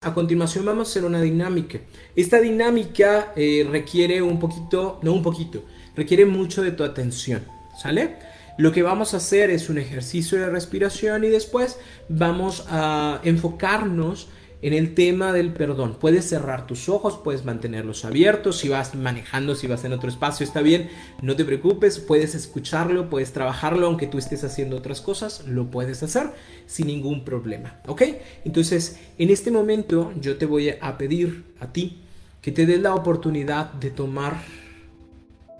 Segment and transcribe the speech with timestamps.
[0.00, 1.80] A continuación vamos a hacer una dinámica.
[2.14, 5.64] Esta dinámica eh, requiere un poquito, no un poquito,
[5.96, 7.44] requiere mucho de tu atención,
[7.76, 8.14] ¿sale?
[8.58, 14.28] Lo que vamos a hacer es un ejercicio de respiración y después vamos a enfocarnos
[14.60, 15.96] en el tema del perdón.
[16.00, 20.44] Puedes cerrar tus ojos, puedes mantenerlos abiertos, si vas manejando, si vas en otro espacio,
[20.44, 20.90] está bien,
[21.22, 26.02] no te preocupes, puedes escucharlo, puedes trabajarlo, aunque tú estés haciendo otras cosas, lo puedes
[26.02, 26.32] hacer
[26.66, 28.02] sin ningún problema, ¿ok?
[28.44, 32.02] Entonces, en este momento yo te voy a pedir a ti
[32.42, 34.42] que te des la oportunidad de tomar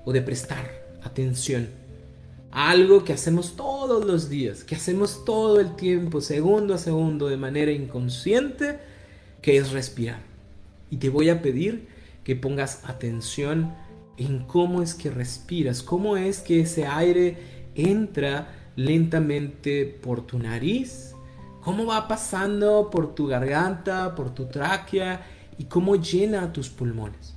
[0.04, 0.64] o de prestar
[1.02, 1.68] atención
[2.50, 7.28] a algo que hacemos todos los días, que hacemos todo el tiempo, segundo a segundo,
[7.28, 8.78] de manera inconsciente,
[9.42, 10.20] que es respirar.
[10.90, 11.88] Y te voy a pedir
[12.24, 13.74] que pongas atención
[14.16, 17.36] en cómo es que respiras, cómo es que ese aire
[17.74, 21.14] entra lentamente por tu nariz,
[21.62, 27.34] cómo va pasando por tu garganta, por tu tráquea y cómo llena tus pulmones.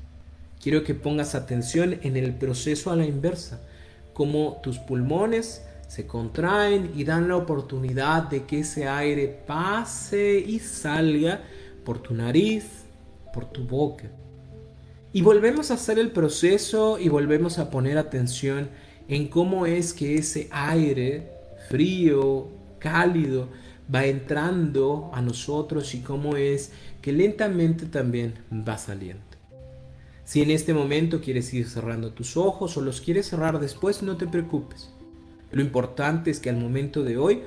[0.61, 3.61] Quiero que pongas atención en el proceso a la inversa,
[4.13, 10.59] cómo tus pulmones se contraen y dan la oportunidad de que ese aire pase y
[10.59, 11.41] salga
[11.83, 12.85] por tu nariz,
[13.33, 14.09] por tu boca.
[15.13, 18.69] Y volvemos a hacer el proceso y volvemos a poner atención
[19.07, 21.29] en cómo es que ese aire
[21.69, 22.47] frío,
[22.79, 23.49] cálido,
[23.93, 29.23] va entrando a nosotros y cómo es que lentamente también va saliendo.
[30.23, 34.15] Si en este momento quieres ir cerrando tus ojos o los quieres cerrar después, no
[34.15, 34.89] te preocupes.
[35.51, 37.41] Lo importante es que al momento de hoy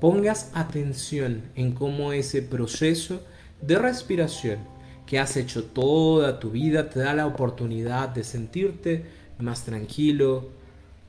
[0.00, 3.20] pongas atención en cómo ese proceso
[3.62, 4.58] de respiración
[5.06, 9.04] que has hecho toda tu vida te da la oportunidad de sentirte
[9.38, 10.50] más tranquilo,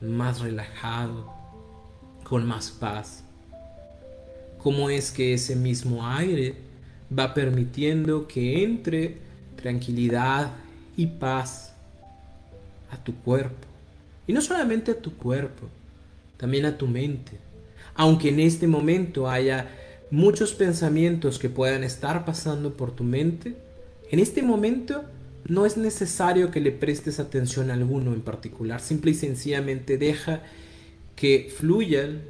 [0.00, 1.32] más relajado,
[2.24, 3.22] con más paz.
[4.58, 6.56] Cómo es que ese mismo aire
[7.16, 9.18] va permitiendo que entre
[9.56, 10.50] tranquilidad
[10.96, 11.72] y paz
[12.90, 13.66] a tu cuerpo.
[14.26, 15.68] Y no solamente a tu cuerpo,
[16.36, 17.38] también a tu mente.
[17.94, 19.68] Aunque en este momento haya
[20.12, 23.56] muchos pensamientos que puedan estar pasando por tu mente,
[24.10, 25.04] en este momento
[25.48, 28.80] no es necesario que le prestes atención a alguno en particular.
[28.80, 30.42] Simple y sencillamente deja
[31.16, 32.20] que fluyan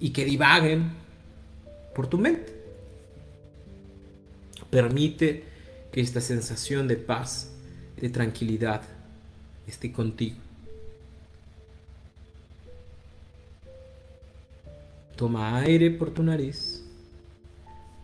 [0.00, 0.90] y que divaguen
[1.94, 2.52] por tu mente.
[4.68, 5.44] Permite
[5.92, 7.52] que esta sensación de paz,
[8.00, 8.82] de tranquilidad,
[9.68, 10.45] esté contigo.
[15.16, 16.84] Toma aire por tu nariz,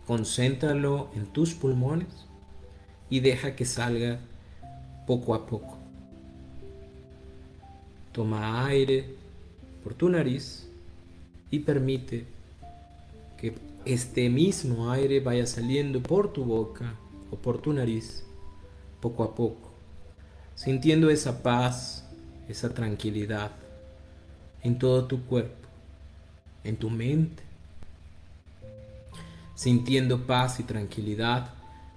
[0.07, 2.09] concéntralo en tus pulmones
[3.11, 4.19] y deja que salga
[5.07, 5.77] poco a poco.
[8.13, 9.15] Toma aire
[9.85, 10.67] por tu nariz
[11.51, 12.25] y permite
[13.37, 16.95] que este mismo aire vaya saliendo por tu boca
[17.31, 18.25] o por tu nariz
[19.03, 19.71] poco a poco,
[20.55, 22.09] sintiendo esa paz,
[22.49, 23.51] esa tranquilidad
[24.63, 25.63] en todo tu cuerpo
[26.65, 27.43] en tu mente,
[29.55, 31.51] sintiendo paz y tranquilidad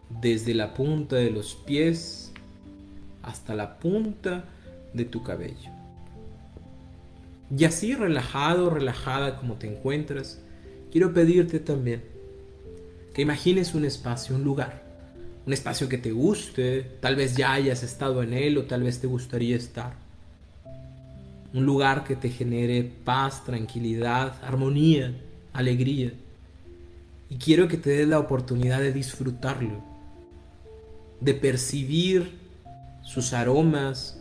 [0.10, 2.32] desde la punta de los pies
[3.24, 4.46] hasta la punta
[4.94, 5.72] de tu cabello.
[7.56, 10.40] Y así relajado, relajada como te encuentras,
[10.92, 12.04] quiero pedirte también
[13.14, 14.84] que imagines un espacio, un lugar,
[15.46, 19.00] un espacio que te guste, tal vez ya hayas estado en él o tal vez
[19.00, 20.05] te gustaría estar
[21.56, 25.16] un lugar que te genere paz, tranquilidad, armonía,
[25.54, 26.12] alegría.
[27.30, 29.82] Y quiero que te des la oportunidad de disfrutarlo,
[31.22, 32.38] de percibir
[33.04, 34.20] sus aromas,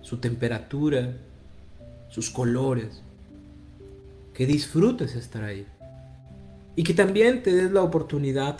[0.00, 1.16] su temperatura,
[2.08, 3.02] sus colores.
[4.32, 5.66] Que disfrutes estar ahí.
[6.76, 8.58] Y que también te des la oportunidad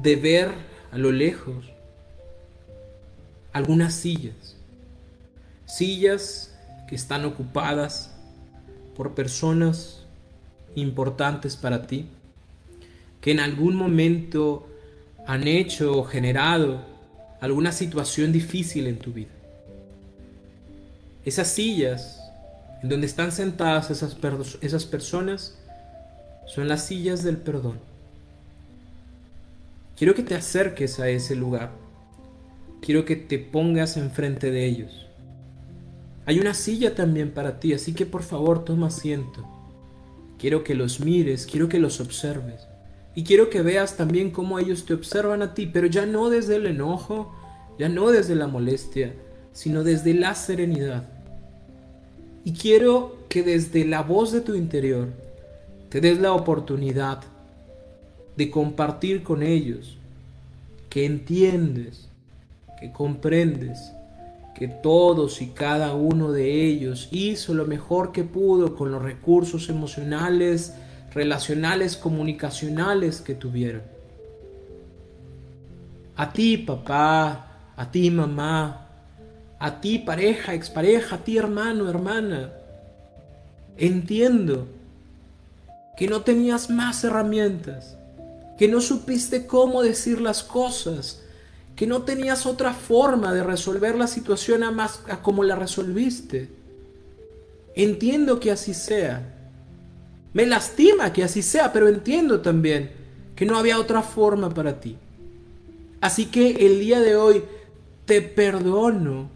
[0.00, 0.52] de ver
[0.92, 1.64] a lo lejos
[3.52, 4.57] algunas sillas
[5.68, 6.54] sillas
[6.88, 8.10] que están ocupadas
[8.96, 10.00] por personas
[10.74, 12.06] importantes para ti,
[13.20, 14.66] que en algún momento
[15.26, 16.80] han hecho o generado
[17.40, 19.30] alguna situación difícil en tu vida.
[21.24, 22.18] Esas sillas
[22.82, 24.16] en donde están sentadas esas,
[24.62, 25.58] esas personas
[26.46, 27.78] son las sillas del perdón.
[29.96, 31.72] Quiero que te acerques a ese lugar.
[32.80, 35.07] Quiero que te pongas enfrente de ellos.
[36.28, 39.48] Hay una silla también para ti, así que por favor toma asiento.
[40.38, 42.68] Quiero que los mires, quiero que los observes.
[43.14, 46.56] Y quiero que veas también cómo ellos te observan a ti, pero ya no desde
[46.56, 47.34] el enojo,
[47.78, 49.14] ya no desde la molestia,
[49.54, 51.08] sino desde la serenidad.
[52.44, 55.08] Y quiero que desde la voz de tu interior
[55.88, 57.22] te des la oportunidad
[58.36, 59.96] de compartir con ellos
[60.90, 62.10] que entiendes,
[62.78, 63.92] que comprendes
[64.58, 69.68] que todos y cada uno de ellos hizo lo mejor que pudo con los recursos
[69.68, 70.74] emocionales,
[71.14, 73.82] relacionales, comunicacionales que tuvieron.
[76.16, 78.88] A ti, papá, a ti, mamá,
[79.60, 82.50] a ti, pareja, expareja, a ti, hermano, hermana.
[83.76, 84.66] Entiendo
[85.96, 87.96] que no tenías más herramientas,
[88.58, 91.22] que no supiste cómo decir las cosas,
[91.78, 96.48] que no tenías otra forma de resolver la situación a más a como la resolviste.
[97.76, 99.52] Entiendo que así sea.
[100.32, 102.90] Me lastima que así sea, pero entiendo también
[103.36, 104.96] que no había otra forma para ti.
[106.00, 107.44] Así que el día de hoy
[108.06, 109.30] te perdono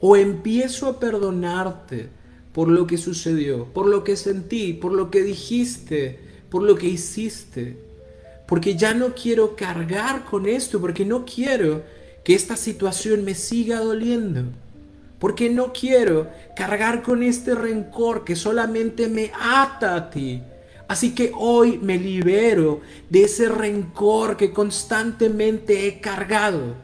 [0.00, 2.08] o empiezo a perdonarte
[2.54, 6.86] por lo que sucedió, por lo que sentí, por lo que dijiste, por lo que
[6.86, 7.83] hiciste
[8.46, 11.82] porque ya no quiero cargar con esto, porque no quiero
[12.22, 14.44] que esta situación me siga doliendo,
[15.18, 20.42] porque no quiero cargar con este rencor que solamente me ata a ti.
[20.86, 26.76] Así que hoy me libero de ese rencor que constantemente he cargado,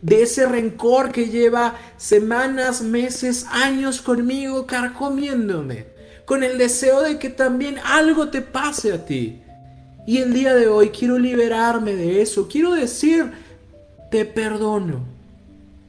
[0.00, 5.86] de ese rencor que lleva semanas, meses, años conmigo carcomiéndome,
[6.24, 9.42] con el deseo de que también algo te pase a ti
[10.08, 12.48] y el día de hoy quiero liberarme de eso.
[12.48, 13.30] Quiero decir,
[14.10, 15.04] te perdono.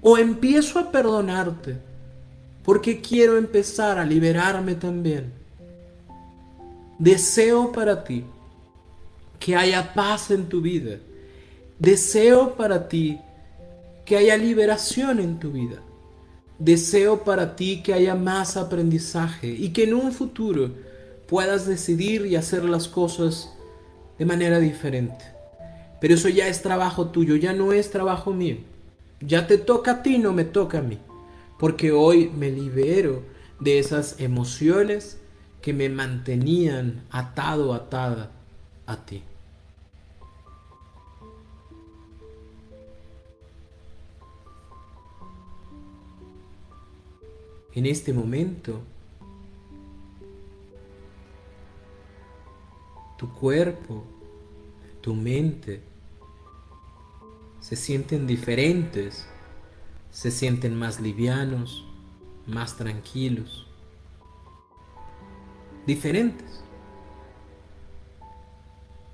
[0.01, 1.77] O empiezo a perdonarte.
[2.66, 5.31] Porque quiero empezar a liberarme también.
[6.98, 8.25] Deseo para ti
[9.39, 10.98] que haya paz en tu vida.
[11.80, 13.21] Deseo para ti
[14.04, 15.81] que haya liberación en tu vida.
[16.57, 20.71] Deseo para ti que haya más aprendizaje y que en un futuro
[21.25, 23.54] puedas decidir y hacer las cosas
[24.19, 25.25] de manera diferente.
[26.00, 28.57] Pero eso ya es trabajo tuyo, ya no es trabajo mío.
[29.21, 31.00] Ya te toca a ti, no me toca a mí.
[31.57, 33.24] Porque hoy me libero
[33.60, 35.19] de esas emociones
[35.62, 38.31] que me mantenían atado, atada
[38.86, 39.24] a ti.
[47.74, 48.81] En este momento,
[53.19, 54.06] tu cuerpo,
[55.01, 55.81] tu mente
[57.60, 59.25] se sienten diferentes,
[60.10, 61.86] se sienten más livianos,
[62.48, 63.68] más tranquilos,
[65.86, 66.63] diferentes.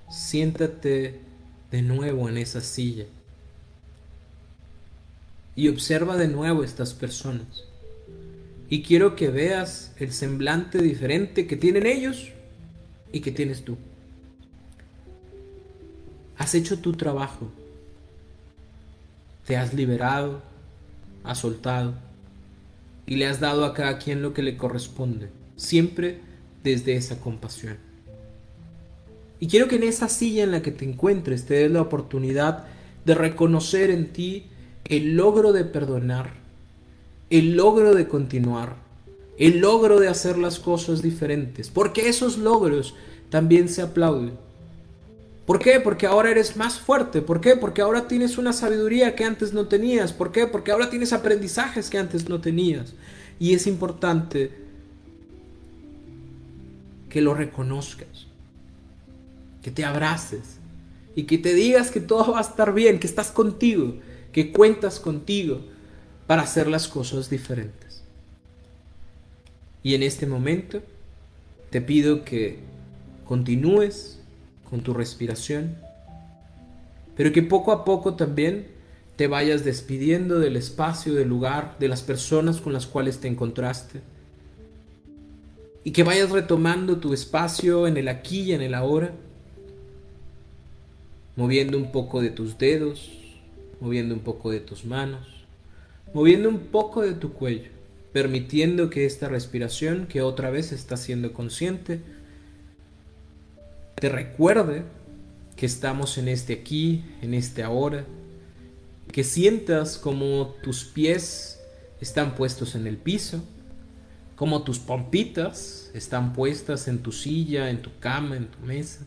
[0.07, 1.19] Siéntate
[1.71, 3.07] de nuevo en esa silla
[5.55, 7.63] y observa de nuevo estas personas.
[8.69, 12.31] Y quiero que veas el semblante diferente que tienen ellos
[13.11, 13.77] y que tienes tú.
[16.37, 17.47] Has hecho tu trabajo.
[19.45, 20.41] Te has liberado,
[21.23, 21.93] has soltado
[23.05, 26.19] y le has dado a cada quien lo que le corresponde, siempre
[26.63, 27.77] desde esa compasión.
[29.39, 32.65] Y quiero que en esa silla en la que te encuentres te des la oportunidad
[33.05, 34.47] de reconocer en ti
[34.85, 36.33] el logro de perdonar,
[37.29, 38.77] el logro de continuar,
[39.37, 42.95] el logro de hacer las cosas diferentes, porque esos logros
[43.29, 44.44] también se aplauden.
[45.45, 45.79] ¿Por qué?
[45.79, 47.21] Porque ahora eres más fuerte.
[47.21, 47.55] ¿Por qué?
[47.55, 50.11] Porque ahora tienes una sabiduría que antes no tenías.
[50.11, 50.47] ¿Por qué?
[50.47, 52.93] Porque ahora tienes aprendizajes que antes no tenías.
[53.39, 54.51] Y es importante
[57.09, 58.27] que lo reconozcas,
[59.61, 60.57] que te abraces
[61.15, 63.95] y que te digas que todo va a estar bien, que estás contigo,
[64.31, 65.61] que cuentas contigo
[66.27, 68.03] para hacer las cosas diferentes.
[69.83, 70.81] Y en este momento
[71.69, 72.59] te pido que
[73.25, 74.19] continúes
[74.75, 75.77] con tu respiración,
[77.15, 78.67] pero que poco a poco también
[79.15, 84.01] te vayas despidiendo del espacio, del lugar, de las personas con las cuales te encontraste,
[85.85, 89.13] y que vayas retomando tu espacio en el aquí y en el ahora,
[91.37, 93.13] moviendo un poco de tus dedos,
[93.79, 95.45] moviendo un poco de tus manos,
[96.13, 97.69] moviendo un poco de tu cuello,
[98.11, 102.01] permitiendo que esta respiración, que otra vez estás siendo consciente,
[103.95, 104.83] te recuerde
[105.55, 108.05] que estamos en este aquí, en este ahora,
[109.11, 111.61] que sientas como tus pies
[112.01, 113.41] están puestos en el piso,
[114.35, 119.05] como tus pompitas están puestas en tu silla, en tu cama, en tu mesa,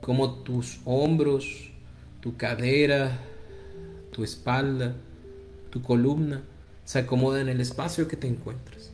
[0.00, 1.70] como tus hombros,
[2.20, 3.16] tu cadera,
[4.10, 4.96] tu espalda,
[5.70, 6.42] tu columna
[6.84, 8.90] se acomodan en el espacio que te encuentras.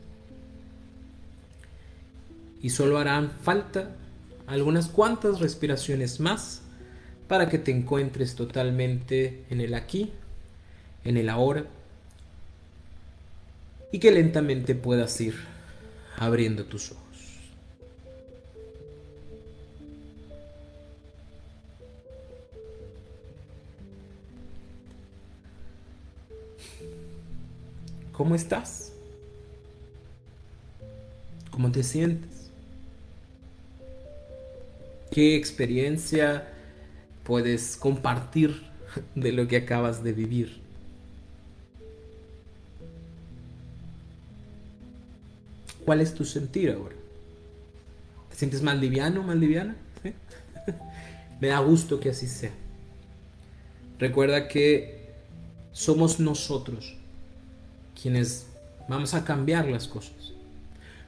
[2.61, 3.97] Y solo harán falta
[4.49, 6.63] algunas cuantas respiraciones más
[7.29, 10.11] para que te encuentres totalmente en el aquí,
[11.05, 11.67] en el ahora,
[13.93, 15.35] y que lentamente puedas ir
[16.17, 17.05] abriendo tus ojos.
[28.13, 28.93] ¿Cómo estás?
[31.51, 32.38] ¿Cómo te sientes?
[35.11, 36.49] ¿Qué experiencia
[37.25, 38.63] puedes compartir
[39.15, 40.61] de lo que acabas de vivir?
[45.85, 46.95] ¿Cuál es tu sentir ahora?
[48.31, 49.77] ¿Te sientes más liviano, más liviana?
[51.41, 52.53] Me da gusto que así sea.
[53.99, 55.09] Recuerda que
[55.73, 56.95] somos nosotros
[58.01, 58.47] quienes
[58.89, 60.33] vamos a cambiar las cosas.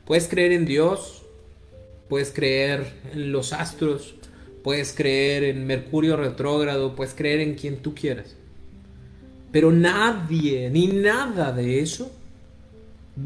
[0.06, 1.22] Puedes creer en Dios,
[2.10, 4.14] puedes creer en los astros,
[4.62, 8.36] puedes creer en Mercurio retrógrado, puedes creer en quien tú quieras.
[9.50, 12.12] Pero nadie ni nada de eso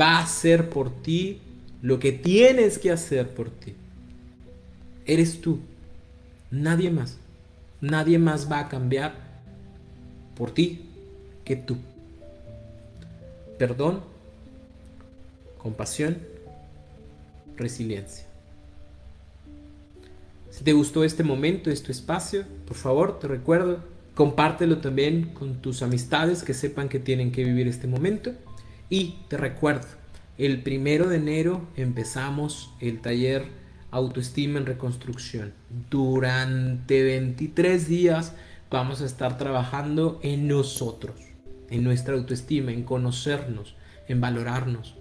[0.00, 1.40] va a hacer por ti
[1.82, 3.74] lo que tienes que hacer por ti.
[5.04, 5.58] Eres tú,
[6.52, 7.18] nadie más.
[7.80, 9.16] Nadie más va a cambiar
[10.36, 10.86] por ti
[11.44, 11.76] que tú
[13.58, 14.02] perdón,
[15.58, 16.18] compasión,
[17.56, 18.26] resiliencia.
[20.54, 23.80] Si te gustó este momento, este espacio, por favor, te recuerdo,
[24.14, 28.30] compártelo también con tus amistades que sepan que tienen que vivir este momento.
[28.88, 29.88] Y te recuerdo,
[30.38, 33.46] el primero de enero empezamos el taller
[33.90, 35.54] Autoestima en Reconstrucción.
[35.90, 38.34] Durante 23 días
[38.70, 41.16] vamos a estar trabajando en nosotros
[41.68, 43.74] en nuestra autoestima, en conocernos,
[44.06, 44.94] en valorarnos,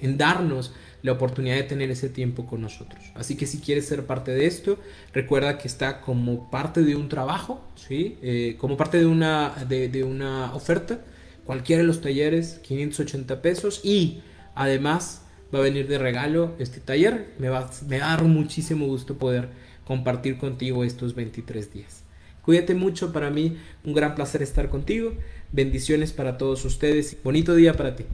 [0.00, 0.72] en darnos
[1.06, 3.02] la oportunidad de tener ese tiempo con nosotros.
[3.14, 4.78] Así que si quieres ser parte de esto,
[5.12, 8.18] recuerda que está como parte de un trabajo, ¿sí?
[8.22, 11.00] Eh, como parte de una, de, una oferta,
[11.44, 14.20] cualquiera de los talleres, 580 pesos y
[14.54, 15.22] además
[15.54, 17.34] va a venir de regalo este taller.
[17.38, 19.48] Me va, a dar muchísimo gusto poder
[19.84, 22.02] compartir contigo estos 23 días.
[22.42, 25.14] Cuídate mucho, para mí un gran placer estar contigo.
[25.52, 27.16] Bendiciones para todos ustedes.
[27.22, 28.04] Bonito día para ti.